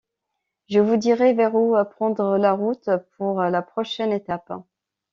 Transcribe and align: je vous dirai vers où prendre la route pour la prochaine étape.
je 0.67 0.79
vous 0.79 0.97
dirai 0.97 1.35
vers 1.35 1.53
où 1.53 1.75
prendre 1.91 2.35
la 2.39 2.53
route 2.53 2.89
pour 3.17 3.39
la 3.43 3.61
prochaine 3.61 4.11
étape. 4.11 4.51